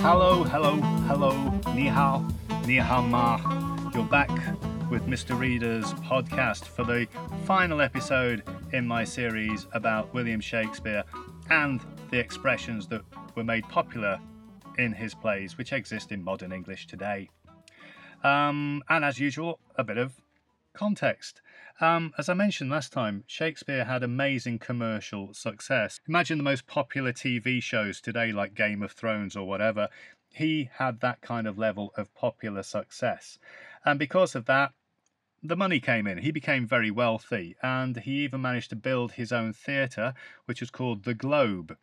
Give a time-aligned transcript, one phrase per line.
[0.00, 0.76] Hello, hello,
[1.08, 1.32] hello,
[1.74, 2.26] ni hao,
[2.66, 3.36] ni hao ma.
[3.92, 4.30] You're back
[4.90, 5.36] with Mr.
[5.38, 7.08] Reader's podcast for the
[7.44, 11.02] final episode in my series about William Shakespeare
[11.50, 11.80] and
[12.10, 13.02] the expressions that
[13.34, 14.20] were made popular
[14.78, 17.28] in his plays, which exist in modern English today.
[18.22, 20.12] Um, and as usual, a bit of
[20.78, 21.42] context.
[21.80, 26.00] Um, as I mentioned last time, Shakespeare had amazing commercial success.
[26.08, 29.88] Imagine the most popular TV shows today, like Game of Thrones or whatever.
[30.32, 33.40] He had that kind of level of popular success.
[33.84, 34.72] And because of that,
[35.42, 36.18] the money came in.
[36.18, 40.70] He became very wealthy, and he even managed to build his own theatre, which was
[40.70, 41.76] called the Globe.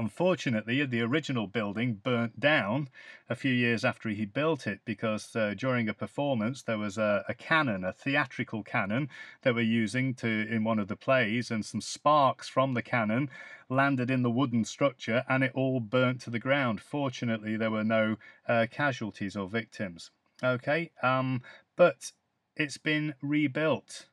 [0.00, 2.88] Unfortunately, the original building burnt down
[3.28, 7.22] a few years after he built it because uh, during a performance there was a,
[7.28, 9.10] a, cannon, a theatrical cannon
[9.42, 13.28] they were using to in one of the plays, and some sparks from the cannon
[13.68, 16.80] landed in the wooden structure and it all burnt to the ground.
[16.80, 18.16] Fortunately, there were no
[18.48, 20.10] uh, casualties or victims.
[20.42, 21.42] Okay, um,
[21.76, 22.12] but
[22.56, 24.06] it's been rebuilt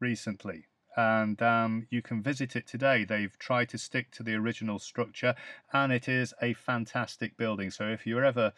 [0.00, 3.04] recently and um, you can visit it today.
[3.04, 5.34] They've tried to stick to the original structure,
[5.72, 7.70] and it is a fantastic building.
[7.70, 8.52] So if you're ever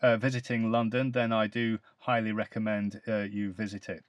[0.00, 4.04] uh, visiting London, then I do highly recommend uh, you visit it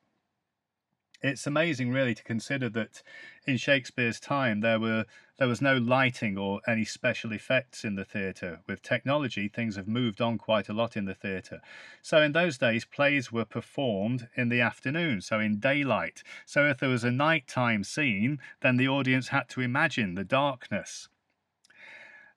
[1.24, 3.02] it's amazing really to consider that
[3.48, 5.06] in Shakespeare's time there were
[5.40, 8.60] there was no lighting or any special effects in the theatre.
[8.68, 11.60] With technology, things have moved on quite a lot in the theatre.
[12.04, 16.22] So in those days, plays were performed in the afternoon, so in daylight.
[16.46, 21.10] So if there was a nighttime scene, then the audience had to imagine the darkness.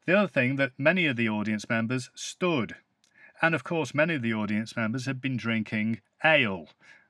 [0.07, 2.77] The other thing that many of the audience members stood.
[3.43, 6.69] And of course, many of the audience members had been drinking ale,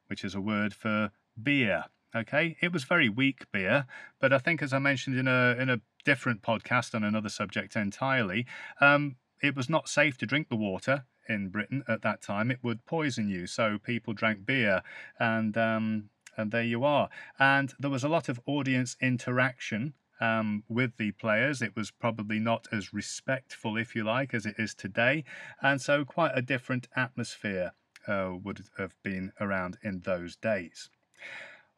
[0.08, 1.84] which is a word for beer.
[2.14, 3.84] Okay, it was very weak beer,
[4.20, 7.76] but I think, as I mentioned in a in a different podcast on another subject
[7.76, 8.46] entirely,
[8.80, 12.50] um, it was not safe to drink the water in Britain at that time.
[12.50, 14.82] It would poison you, so people drank beer,
[15.18, 17.08] and um, and there you are.
[17.38, 21.60] And there was a lot of audience interaction um, with the players.
[21.60, 25.24] It was probably not as respectful, if you like, as it is today,
[25.60, 27.72] and so quite a different atmosphere
[28.08, 30.88] uh, would have been around in those days.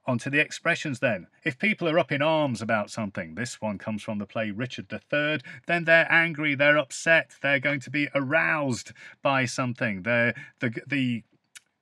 [0.07, 1.27] On to the expressions then.
[1.45, 4.91] If people are up in arms about something, this one comes from the play Richard
[4.91, 10.05] III, then they're angry, they're upset, they're going to be aroused by something.
[10.05, 11.25] They're, the, the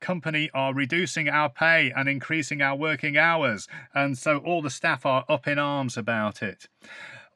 [0.01, 5.07] company are reducing our pay and increasing our working hours, and so all the staff
[5.07, 6.69] are up in arms about it.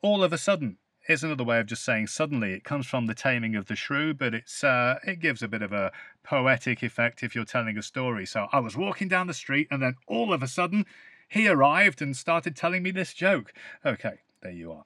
[0.02, 0.78] All of a sudden,
[1.08, 2.52] is another way of just saying suddenly.
[2.52, 5.62] It comes from the taming of the shrew, but it's uh, it gives a bit
[5.62, 8.26] of a poetic effect if you're telling a story.
[8.26, 10.86] So I was walking down the street, and then all of a sudden,
[11.28, 13.52] he arrived and started telling me this joke.
[13.84, 14.84] Okay, there you are.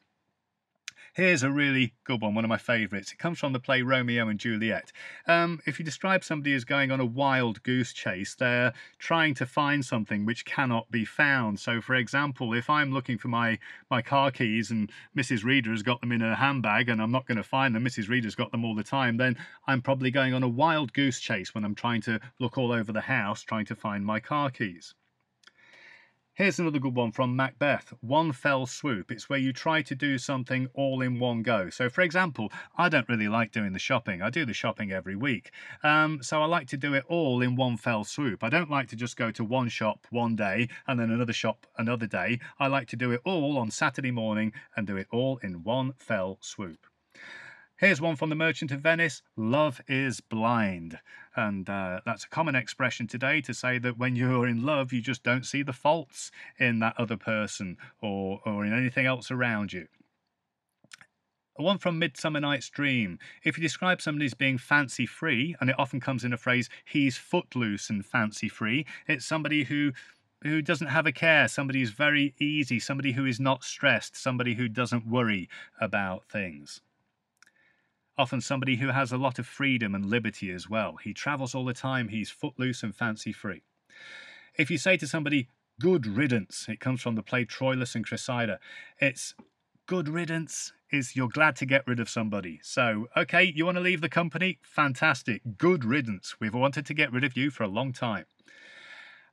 [1.15, 3.13] Here's a really good one, one of my favourites.
[3.13, 4.91] It comes from the play Romeo and Juliet.
[5.29, 9.47] Um, if you describe somebody as going on a wild goose chase, they're trying to
[9.47, 11.61] find something which cannot be found.
[11.61, 13.61] So, for example, if I'm looking for my,
[13.93, 15.45] my car keys and Mrs.
[15.45, 18.09] Reader has got them in her handbag and I'm not going to find them, Mrs.
[18.09, 19.37] Reader's got them all the time, then
[19.69, 22.91] I'm probably going on a wild goose chase when I'm trying to look all over
[22.91, 24.97] the house trying to find my car keys.
[26.37, 29.13] Here's another good one from Macbeth one fell swoop.
[29.13, 31.71] It's where you try to do something all in one go.
[31.71, 34.21] So, for example, I don't really like doing the shopping.
[34.21, 35.53] I do the shopping every week.
[35.85, 38.43] Um, so, I like to do it all in one fell swoop.
[38.43, 41.69] I don't like to just go to one shop one day and then another shop
[41.79, 42.41] another day.
[42.59, 45.93] I like to do it all on Saturday morning and do it all in one
[45.99, 46.85] fell swoop.
[47.77, 51.01] Here's one from the Merchant of Venice love is blind.
[51.35, 55.03] And uh, that's a common expression today to say that when you're in love, you
[55.03, 59.73] just don't see the faults in that other person or, or in anything else around
[59.73, 59.89] you.
[61.57, 63.19] One from Midsummer Night's Dream.
[63.43, 66.71] If you describe somebody as being fancy free, and it often comes in a phrase,
[66.85, 69.93] he's footloose and fancy free, it's somebody who
[70.43, 74.55] who doesn't have a care, somebody who's very easy, somebody who is not stressed, somebody
[74.55, 75.49] who doesn't worry
[75.81, 76.81] about things
[78.17, 80.97] often somebody who has a lot of freedom and liberty as well.
[80.97, 83.63] He travels all the time, he's footloose and fancy free.
[84.57, 85.49] If you say to somebody,
[85.81, 88.59] good riddance, it comes from the play Troilus and Cressida.
[89.01, 89.35] It's
[89.87, 92.61] good riddance is you're glad to get rid of somebody.
[92.63, 94.59] So, okay, you want to leave the company?
[94.63, 95.43] Fantastic.
[95.59, 96.37] Good riddance.
[96.41, 98.27] We've wanted to get rid of you for a long time.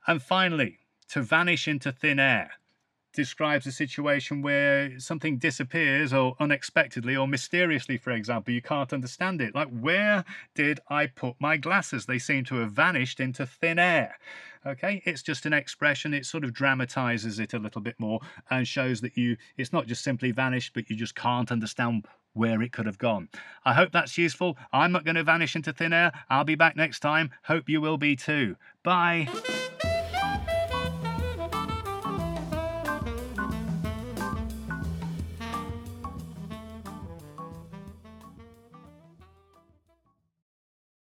[0.06, 0.78] And finally,
[1.10, 2.52] to vanish into thin air.
[3.12, 8.54] Describes a situation where something disappears or unexpectedly or mysteriously, for example.
[8.54, 9.54] You can't understand it.
[9.54, 10.24] Like, where
[10.54, 12.06] did I put my glasses?
[12.06, 14.16] They seem to have vanished into thin air.
[14.64, 16.14] Okay, it's just an expression.
[16.14, 19.86] It sort of dramatizes it a little bit more and shows that you, it's not
[19.86, 23.28] just simply vanished, but you just can't understand where it could have gone.
[23.64, 24.56] I hope that's useful.
[24.72, 26.12] I'm not going to vanish into thin air.
[26.30, 27.30] I'll be back next time.
[27.44, 28.56] Hope you will be too.
[28.82, 29.28] Bye.